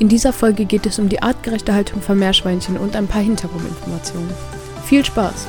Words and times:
In 0.00 0.08
dieser 0.08 0.32
Folge 0.32 0.64
geht 0.64 0.86
es 0.86 0.98
um 0.98 1.10
die 1.10 1.22
artgerechte 1.22 1.74
Haltung 1.74 2.00
von 2.00 2.18
Meerschweinchen 2.18 2.78
und 2.78 2.96
ein 2.96 3.06
paar 3.06 3.20
Hintergrundinformationen. 3.20 4.30
Viel 4.86 5.04
Spaß! 5.04 5.46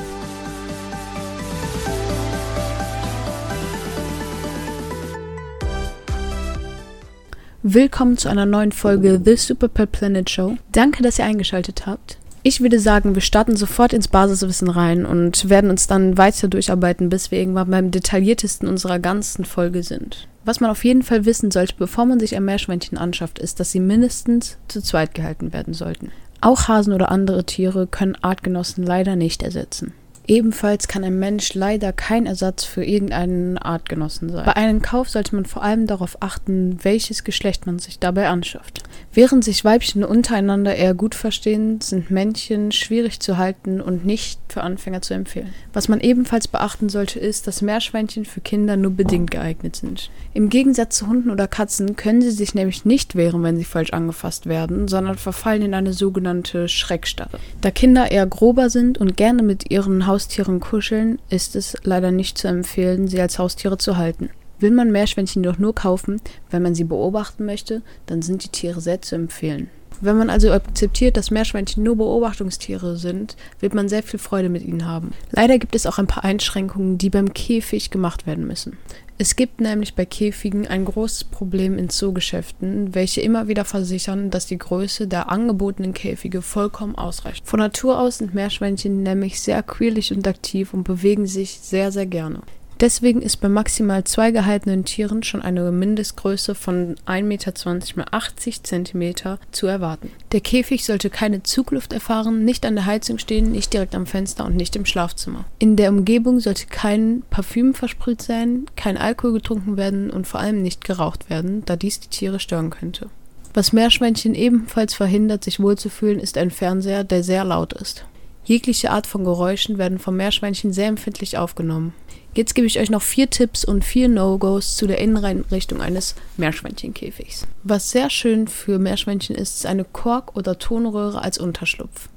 Willkommen 7.62 8.18
zu 8.18 8.28
einer 8.28 8.44
neuen 8.44 8.72
Folge 8.72 9.22
The 9.24 9.36
Super 9.36 9.68
Pet 9.68 9.90
Planet 9.90 10.28
Show. 10.28 10.58
Danke, 10.70 11.02
dass 11.02 11.18
ihr 11.18 11.24
eingeschaltet 11.24 11.86
habt. 11.86 12.18
Ich 12.44 12.60
würde 12.60 12.80
sagen, 12.80 13.14
wir 13.14 13.22
starten 13.22 13.54
sofort 13.54 13.92
ins 13.92 14.08
Basiswissen 14.08 14.68
rein 14.68 15.06
und 15.06 15.48
werden 15.48 15.70
uns 15.70 15.86
dann 15.86 16.18
weiter 16.18 16.48
durcharbeiten, 16.48 17.08
bis 17.08 17.30
wir 17.30 17.38
irgendwann 17.38 17.70
beim 17.70 17.90
detailliertesten 17.92 18.68
unserer 18.68 18.98
ganzen 18.98 19.44
Folge 19.44 19.84
sind. 19.84 20.26
Was 20.44 20.58
man 20.58 20.70
auf 20.70 20.84
jeden 20.84 21.02
Fall 21.02 21.24
wissen 21.24 21.52
sollte, 21.52 21.74
bevor 21.78 22.04
man 22.04 22.18
sich 22.18 22.34
ein 22.34 22.44
Meerschweinchen 22.44 22.98
anschafft, 22.98 23.38
ist, 23.38 23.60
dass 23.60 23.70
sie 23.70 23.78
mindestens 23.78 24.58
zu 24.66 24.82
zweit 24.82 25.14
gehalten 25.14 25.52
werden 25.52 25.72
sollten. 25.72 26.10
Auch 26.40 26.66
Hasen 26.66 26.92
oder 26.92 27.12
andere 27.12 27.44
Tiere 27.44 27.86
können 27.86 28.16
Artgenossen 28.20 28.84
leider 28.84 29.14
nicht 29.14 29.44
ersetzen. 29.44 29.92
Ebenfalls 30.26 30.88
kann 30.88 31.04
ein 31.04 31.18
Mensch 31.20 31.54
leider 31.54 31.92
kein 31.92 32.26
Ersatz 32.26 32.64
für 32.64 32.84
irgendeinen 32.84 33.58
Artgenossen 33.58 34.30
sein. 34.30 34.44
Bei 34.44 34.56
einem 34.56 34.82
Kauf 34.82 35.08
sollte 35.08 35.36
man 35.36 35.46
vor 35.46 35.62
allem 35.62 35.86
darauf 35.86 36.16
achten, 36.20 36.78
welches 36.82 37.22
Geschlecht 37.22 37.66
man 37.66 37.78
sich 37.78 38.00
dabei 38.00 38.28
anschafft. 38.28 38.82
Während 39.12 39.44
sich 39.44 39.64
Weibchen 39.64 40.04
untereinander 40.04 40.74
eher 40.74 40.94
gut 40.94 41.14
verstehen, 41.14 41.80
sind 41.80 42.10
Männchen 42.10 42.72
schwierig 42.72 43.20
zu 43.20 43.36
halten 43.36 43.80
und 43.80 44.06
nicht 44.06 44.40
für 44.48 44.62
Anfänger 44.62 45.02
zu 45.02 45.14
empfehlen. 45.14 45.52
Was 45.72 45.88
man 45.88 46.00
ebenfalls 46.00 46.48
beachten 46.48 46.88
sollte, 46.88 47.18
ist, 47.18 47.46
dass 47.46 47.62
Meerschweinchen 47.62 48.24
für 48.24 48.40
Kinder 48.40 48.76
nur 48.76 48.92
bedingt 48.92 49.30
geeignet 49.30 49.76
sind. 49.76 50.10
Im 50.34 50.48
Gegensatz 50.48 50.96
zu 50.96 51.08
Hunden 51.08 51.30
oder 51.30 51.46
Katzen 51.48 51.96
können 51.96 52.22
sie 52.22 52.30
sich 52.30 52.54
nämlich 52.54 52.84
nicht 52.84 53.16
wehren, 53.16 53.42
wenn 53.42 53.56
sie 53.56 53.64
falsch 53.64 53.92
angefasst 53.92 54.46
werden, 54.46 54.88
sondern 54.88 55.18
verfallen 55.18 55.62
in 55.62 55.74
eine 55.74 55.92
sogenannte 55.92 56.68
Schreckstarre. 56.68 57.38
Da 57.60 57.70
Kinder 57.70 58.10
eher 58.10 58.26
grober 58.26 58.70
sind 58.70 58.98
und 58.98 59.16
gerne 59.16 59.42
mit 59.42 59.70
ihren 59.70 60.06
Haustieren 60.06 60.60
kuscheln, 60.60 61.18
ist 61.28 61.56
es 61.56 61.76
leider 61.82 62.10
nicht 62.10 62.38
zu 62.38 62.48
empfehlen, 62.48 63.08
sie 63.08 63.20
als 63.20 63.38
Haustiere 63.38 63.78
zu 63.78 63.96
halten. 63.96 64.30
Will 64.62 64.70
man 64.70 64.92
Meerschweinchen 64.92 65.42
doch 65.42 65.58
nur 65.58 65.74
kaufen, 65.74 66.20
weil 66.52 66.60
man 66.60 66.76
sie 66.76 66.84
beobachten 66.84 67.44
möchte, 67.44 67.82
dann 68.06 68.22
sind 68.22 68.44
die 68.44 68.48
Tiere 68.48 68.80
sehr 68.80 69.02
zu 69.02 69.16
empfehlen. 69.16 69.68
Wenn 70.00 70.16
man 70.16 70.30
also 70.30 70.52
akzeptiert, 70.52 71.16
dass 71.16 71.32
Meerschweinchen 71.32 71.82
nur 71.82 71.96
Beobachtungstiere 71.96 72.96
sind, 72.96 73.36
wird 73.58 73.74
man 73.74 73.88
sehr 73.88 74.04
viel 74.04 74.20
Freude 74.20 74.48
mit 74.48 74.64
ihnen 74.64 74.86
haben. 74.86 75.12
Leider 75.32 75.58
gibt 75.58 75.74
es 75.74 75.86
auch 75.86 75.98
ein 75.98 76.06
paar 76.06 76.24
Einschränkungen, 76.24 76.96
die 76.96 77.10
beim 77.10 77.34
Käfig 77.34 77.90
gemacht 77.90 78.24
werden 78.24 78.46
müssen. 78.46 78.76
Es 79.18 79.34
gibt 79.34 79.60
nämlich 79.60 79.94
bei 79.94 80.04
Käfigen 80.04 80.68
ein 80.68 80.84
großes 80.84 81.24
Problem 81.24 81.76
in 81.76 81.88
Zoogeschäften, 81.88 82.94
welche 82.94 83.20
immer 83.20 83.48
wieder 83.48 83.64
versichern, 83.64 84.30
dass 84.30 84.46
die 84.46 84.58
Größe 84.58 85.08
der 85.08 85.30
angebotenen 85.30 85.92
Käfige 85.92 86.40
vollkommen 86.40 86.94
ausreicht. 86.94 87.46
Von 87.46 87.58
Natur 87.58 87.98
aus 87.98 88.18
sind 88.18 88.32
Meerschweinchen 88.32 89.02
nämlich 89.02 89.40
sehr 89.40 89.62
quirlig 89.64 90.12
und 90.12 90.26
aktiv 90.26 90.72
und 90.72 90.84
bewegen 90.84 91.26
sich 91.26 91.58
sehr, 91.60 91.90
sehr 91.90 92.06
gerne. 92.06 92.42
Deswegen 92.82 93.22
ist 93.22 93.36
bei 93.36 93.48
maximal 93.48 94.02
zwei 94.02 94.32
gehaltenen 94.32 94.84
Tieren 94.84 95.22
schon 95.22 95.40
eine 95.40 95.70
Mindestgröße 95.70 96.56
von 96.56 96.96
1,20 97.06 97.22
Meter 97.22 97.50
x 97.50 97.94
80 98.10 98.62
cm 98.64 99.14
zu 99.52 99.68
erwarten. 99.68 100.10
Der 100.32 100.40
Käfig 100.40 100.84
sollte 100.84 101.08
keine 101.08 101.44
Zugluft 101.44 101.92
erfahren, 101.92 102.44
nicht 102.44 102.66
an 102.66 102.74
der 102.74 102.86
Heizung 102.86 103.18
stehen, 103.18 103.52
nicht 103.52 103.72
direkt 103.72 103.94
am 103.94 104.06
Fenster 104.06 104.44
und 104.44 104.56
nicht 104.56 104.74
im 104.74 104.84
Schlafzimmer. 104.84 105.44
In 105.60 105.76
der 105.76 105.90
Umgebung 105.90 106.40
sollte 106.40 106.66
kein 106.66 107.22
Parfüm 107.30 107.72
versprüht 107.72 108.20
sein, 108.20 108.66
kein 108.74 108.98
Alkohol 108.98 109.34
getrunken 109.34 109.76
werden 109.76 110.10
und 110.10 110.26
vor 110.26 110.40
allem 110.40 110.60
nicht 110.60 110.84
geraucht 110.84 111.30
werden, 111.30 111.64
da 111.64 111.76
dies 111.76 112.00
die 112.00 112.08
Tiere 112.08 112.40
stören 112.40 112.70
könnte. 112.70 113.10
Was 113.54 113.72
Meerschweinchen 113.72 114.34
ebenfalls 114.34 114.94
verhindert, 114.94 115.44
sich 115.44 115.60
wohlzufühlen, 115.60 116.18
ist 116.18 116.36
ein 116.36 116.50
Fernseher, 116.50 117.04
der 117.04 117.22
sehr 117.22 117.44
laut 117.44 117.74
ist. 117.74 118.04
Jegliche 118.44 118.90
Art 118.90 119.06
von 119.06 119.22
Geräuschen 119.22 119.78
werden 119.78 120.00
vom 120.00 120.16
Meerschweinchen 120.16 120.72
sehr 120.72 120.88
empfindlich 120.88 121.38
aufgenommen. 121.38 121.94
Jetzt 122.34 122.54
gebe 122.54 122.66
ich 122.66 122.80
euch 122.80 122.88
noch 122.88 123.02
vier 123.02 123.28
Tipps 123.28 123.62
und 123.62 123.84
vier 123.84 124.08
No-Gos 124.08 124.76
zu 124.76 124.86
der 124.86 124.98
Inneneinrichtung 124.98 125.82
eines 125.82 126.14
Meerschweinchenkäfigs. 126.38 127.46
Was 127.62 127.90
sehr 127.90 128.08
schön 128.08 128.48
für 128.48 128.78
Meerschweinchen 128.78 129.36
ist, 129.36 129.56
ist 129.56 129.66
eine 129.66 129.84
Kork- 129.84 130.34
oder 130.34 130.58
Tonröhre 130.58 131.20
als 131.20 131.36
Unterschlupf. 131.36 132.08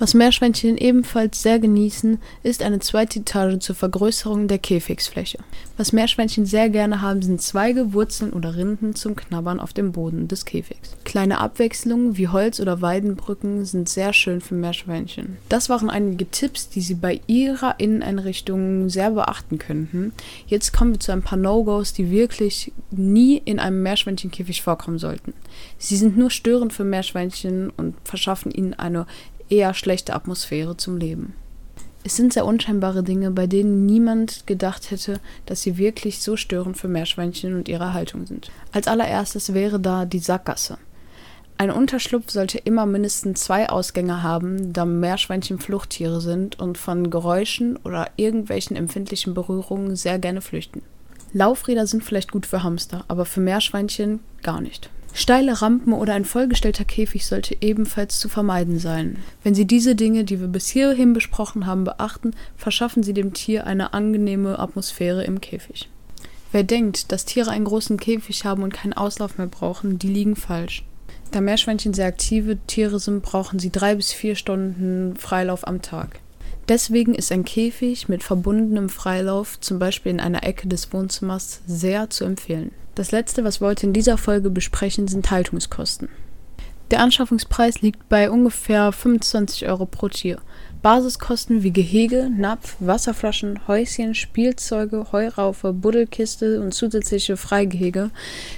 Was 0.00 0.14
Meerschweinchen 0.14 0.78
ebenfalls 0.78 1.42
sehr 1.42 1.58
genießen, 1.58 2.18
ist 2.44 2.62
eine 2.62 2.78
zweite 2.78 3.18
Etage 3.18 3.58
zur 3.58 3.74
Vergrößerung 3.74 4.46
der 4.46 4.58
Käfigsfläche. 4.58 5.38
Was 5.76 5.92
Meerschweinchen 5.92 6.46
sehr 6.46 6.70
gerne 6.70 7.02
haben, 7.02 7.20
sind 7.20 7.42
Zweige, 7.42 7.92
Wurzeln 7.92 8.32
oder 8.32 8.56
Rinden 8.56 8.94
zum 8.94 9.16
Knabbern 9.16 9.58
auf 9.58 9.72
dem 9.72 9.90
Boden 9.90 10.28
des 10.28 10.44
Käfigs. 10.44 10.96
Kleine 11.02 11.38
Abwechslungen 11.38 12.16
wie 12.16 12.28
Holz- 12.28 12.60
oder 12.60 12.80
Weidenbrücken 12.80 13.64
sind 13.64 13.88
sehr 13.88 14.12
schön 14.12 14.40
für 14.40 14.54
Meerschweinchen. 14.54 15.36
Das 15.48 15.68
waren 15.68 15.90
einige 15.90 16.30
Tipps, 16.30 16.68
die 16.68 16.80
Sie 16.80 16.94
bei 16.94 17.20
Ihrer 17.26 17.80
Inneneinrichtung 17.80 18.90
sehr 18.90 19.10
beachten 19.10 19.58
könnten. 19.58 20.12
Jetzt 20.46 20.72
kommen 20.72 20.92
wir 20.92 21.00
zu 21.00 21.10
ein 21.10 21.22
paar 21.22 21.38
No-Gos, 21.38 21.92
die 21.92 22.08
wirklich 22.12 22.72
nie 22.92 23.42
in 23.44 23.58
einem 23.58 23.82
Meerschweinchenkäfig 23.82 24.62
vorkommen 24.62 25.00
sollten. 25.00 25.32
Sie 25.76 25.96
sind 25.96 26.16
nur 26.16 26.30
störend 26.30 26.72
für 26.72 26.84
Meerschweinchen 26.84 27.70
und 27.70 27.96
verschaffen 28.04 28.52
ihnen 28.52 28.74
eine 28.74 29.06
eher 29.48 29.74
schlechte 29.74 30.14
Atmosphäre 30.14 30.76
zum 30.76 30.96
Leben. 30.96 31.34
Es 32.04 32.16
sind 32.16 32.32
sehr 32.32 32.46
unscheinbare 32.46 33.02
Dinge, 33.02 33.30
bei 33.30 33.46
denen 33.46 33.84
niemand 33.84 34.46
gedacht 34.46 34.90
hätte, 34.90 35.20
dass 35.46 35.62
sie 35.62 35.76
wirklich 35.78 36.20
so 36.20 36.36
störend 36.36 36.78
für 36.78 36.88
Meerschweinchen 36.88 37.54
und 37.54 37.68
ihre 37.68 37.92
Haltung 37.92 38.24
sind. 38.26 38.50
Als 38.72 38.86
allererstes 38.86 39.52
wäre 39.52 39.80
da 39.80 40.04
die 40.04 40.20
Sackgasse. 40.20 40.78
Ein 41.60 41.72
Unterschlupf 41.72 42.30
sollte 42.30 42.58
immer 42.58 42.86
mindestens 42.86 43.40
zwei 43.40 43.68
Ausgänge 43.68 44.22
haben, 44.22 44.72
da 44.72 44.84
Meerschweinchen 44.84 45.58
Fluchttiere 45.58 46.20
sind 46.20 46.60
und 46.60 46.78
von 46.78 47.10
Geräuschen 47.10 47.76
oder 47.78 48.08
irgendwelchen 48.14 48.76
empfindlichen 48.76 49.34
Berührungen 49.34 49.96
sehr 49.96 50.20
gerne 50.20 50.40
flüchten. 50.40 50.82
Laufräder 51.32 51.88
sind 51.88 52.04
vielleicht 52.04 52.30
gut 52.30 52.46
für 52.46 52.62
Hamster, 52.62 53.04
aber 53.08 53.24
für 53.24 53.40
Meerschweinchen 53.40 54.20
gar 54.42 54.60
nicht. 54.60 54.88
Steile 55.18 55.60
Rampen 55.60 55.94
oder 55.94 56.14
ein 56.14 56.24
vollgestellter 56.24 56.84
Käfig 56.84 57.26
sollte 57.26 57.56
ebenfalls 57.60 58.20
zu 58.20 58.28
vermeiden 58.28 58.78
sein. 58.78 59.16
Wenn 59.42 59.52
Sie 59.52 59.64
diese 59.64 59.96
Dinge, 59.96 60.22
die 60.22 60.38
wir 60.38 60.46
bis 60.46 60.68
hierhin 60.68 61.12
besprochen 61.12 61.66
haben, 61.66 61.82
beachten, 61.82 62.36
verschaffen 62.56 63.02
Sie 63.02 63.14
dem 63.14 63.34
Tier 63.34 63.66
eine 63.66 63.94
angenehme 63.94 64.60
Atmosphäre 64.60 65.24
im 65.24 65.40
Käfig. 65.40 65.88
Wer 66.52 66.62
denkt, 66.62 67.10
dass 67.10 67.24
Tiere 67.24 67.50
einen 67.50 67.64
großen 67.64 67.96
Käfig 67.96 68.44
haben 68.44 68.62
und 68.62 68.72
keinen 68.72 68.92
Auslauf 68.92 69.38
mehr 69.38 69.48
brauchen, 69.48 69.98
die 69.98 70.06
liegen 70.06 70.36
falsch. 70.36 70.84
Da 71.32 71.40
Meerschweinchen 71.40 71.94
sehr 71.94 72.06
aktive 72.06 72.56
Tiere 72.68 73.00
sind, 73.00 73.24
brauchen 73.24 73.58
sie 73.58 73.72
drei 73.72 73.96
bis 73.96 74.12
vier 74.12 74.36
Stunden 74.36 75.16
Freilauf 75.16 75.66
am 75.66 75.82
Tag. 75.82 76.20
Deswegen 76.68 77.16
ist 77.16 77.32
ein 77.32 77.44
Käfig 77.44 78.08
mit 78.08 78.22
verbundenem 78.22 78.88
Freilauf, 78.88 79.58
zum 79.58 79.80
Beispiel 79.80 80.12
in 80.12 80.20
einer 80.20 80.44
Ecke 80.44 80.68
des 80.68 80.92
Wohnzimmers, 80.92 81.60
sehr 81.66 82.08
zu 82.08 82.24
empfehlen. 82.24 82.70
Das 82.98 83.12
letzte, 83.12 83.44
was 83.44 83.60
wir 83.60 83.68
heute 83.68 83.86
in 83.86 83.92
dieser 83.92 84.18
Folge 84.18 84.50
besprechen, 84.50 85.06
sind 85.06 85.30
Haltungskosten. 85.30 86.08
Der 86.90 86.98
Anschaffungspreis 86.98 87.80
liegt 87.80 88.08
bei 88.08 88.28
ungefähr 88.28 88.90
25 88.90 89.68
Euro 89.68 89.86
pro 89.86 90.08
Tier. 90.08 90.40
Basiskosten 90.82 91.62
wie 91.62 91.70
Gehege, 91.70 92.28
Napf, 92.28 92.74
Wasserflaschen, 92.80 93.68
Häuschen, 93.68 94.16
Spielzeuge, 94.16 95.12
Heuraufe, 95.12 95.72
Buddelkiste 95.72 96.60
und 96.60 96.74
zusätzliche 96.74 97.36
Freigehege 97.36 98.10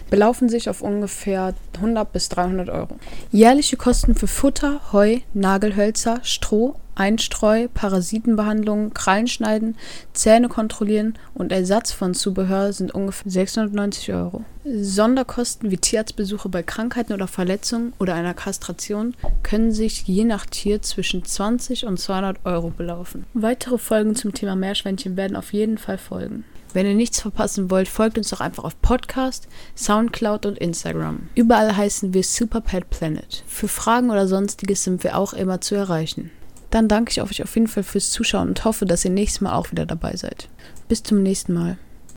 belaufen 0.09 0.49
sich 0.49 0.71
auf 0.71 0.81
ungefähr 0.81 1.53
100 1.75 2.11
bis 2.11 2.31
300 2.31 2.71
Euro. 2.71 2.97
Jährliche 3.33 3.77
Kosten 3.77 4.15
für 4.15 4.27
Futter, 4.27 4.81
Heu, 4.91 5.19
Nagelhölzer, 5.35 6.21
Stroh, 6.23 6.77
Einstreu, 7.01 7.69
Parasitenbehandlung, 7.73 8.93
Krallenschneiden, 8.93 9.75
Zähne 10.13 10.49
kontrollieren 10.49 11.15
und 11.33 11.51
Ersatz 11.51 11.93
von 11.93 12.13
Zubehör 12.13 12.75
sind 12.75 12.93
ungefähr 12.93 13.33
690 13.33 14.13
Euro. 14.13 14.45
Sonderkosten 14.65 15.71
wie 15.71 15.79
Tierarztbesuche 15.79 16.51
bei 16.51 16.63
Krankheiten 16.63 17.15
oder 17.15 17.27
Verletzungen 17.27 17.95
oder 17.99 18.15
einer 18.15 18.35
Kastration 18.35 19.15
können 19.43 19.73
sich 19.73 20.07
je 20.07 20.25
nach 20.25 20.45
Tier 20.45 20.83
zwischen 20.83 21.25
20 21.25 21.87
und 21.87 21.99
200 21.99 22.45
Euro 22.45 22.69
belaufen. 22.69 23.25
Weitere 23.33 23.79
Folgen 23.79 24.15
zum 24.15 24.35
Thema 24.35 24.55
Meerschweinchen 24.55 25.17
werden 25.17 25.37
auf 25.37 25.55
jeden 25.55 25.79
Fall 25.79 25.97
folgen. 25.97 26.45
Wenn 26.75 26.85
ihr 26.85 26.95
nichts 26.95 27.23
verpassen 27.23 27.71
wollt, 27.71 27.89
folgt 27.89 28.19
uns 28.19 28.29
doch 28.29 28.41
einfach 28.43 28.65
auf 28.65 28.79
Podcast, 28.83 29.49
Soundcloud 29.75 30.45
und 30.45 30.59
Instagram. 30.59 31.31
Überall 31.35 31.75
heißen 31.75 32.13
wir 32.13 32.23
Super 32.23 32.61
Pet 32.61 32.91
Planet. 32.91 33.43
Für 33.47 33.69
Fragen 33.69 34.11
oder 34.11 34.29
sonstiges 34.29 34.85
sind 34.85 35.03
wir 35.03 35.17
auch 35.17 35.33
immer 35.33 35.63
zu 35.63 35.75
erreichen. 35.75 36.31
Dann 36.71 36.89
danke 36.89 37.11
ich 37.11 37.21
euch 37.21 37.43
auf 37.43 37.55
jeden 37.55 37.67
Fall 37.67 37.83
fürs 37.83 38.11
Zuschauen 38.11 38.49
und 38.49 38.65
hoffe, 38.65 38.87
dass 38.87 39.05
ihr 39.05 39.11
nächstes 39.11 39.41
Mal 39.41 39.55
auch 39.55 39.71
wieder 39.73 39.87
dabei 39.87 40.17
seid. 40.17 40.49
Bis 40.89 41.03
zum 41.03 41.23
nächsten 41.23 41.53
Mal. 41.53 41.79